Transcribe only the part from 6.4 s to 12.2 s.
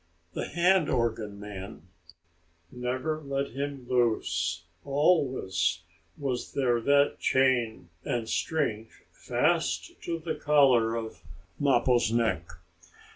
there that chain and string fast to the collar on Mappo's